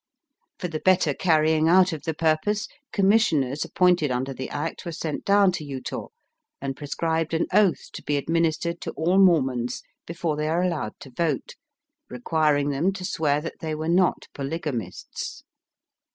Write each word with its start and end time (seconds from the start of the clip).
For 0.57 0.67
the 0.67 0.79
better 0.79 1.13
carry 1.13 1.51
ing 1.53 1.69
out 1.69 1.93
of 1.93 2.05
the 2.05 2.15
purpose, 2.15 2.67
commissioners 2.91 3.63
ap 3.63 3.75
pointed 3.75 4.09
under 4.09 4.33
the 4.33 4.49
Act 4.49 4.83
were 4.83 4.91
sent 4.91 5.23
down 5.25 5.51
to 5.51 5.63
Utah, 5.63 6.07
and 6.59 6.75
prescribed 6.75 7.35
an 7.35 7.45
oath 7.53 7.91
to 7.93 8.01
be 8.01 8.17
administered 8.17 8.81
to 8.81 8.91
all 8.93 9.19
Mormons 9.19 9.83
befo^re 10.07 10.37
they 10.37 10.47
are 10.47 10.63
allowed 10.63 10.99
to 11.01 11.11
vote, 11.11 11.53
requiring 12.09 12.69
them 12.71 12.91
to 12.93 13.05
swear 13.05 13.41
that 13.41 13.59
they 13.61 13.75
were 13.75 13.87
not 13.87 14.25
polygamists. 14.33 15.43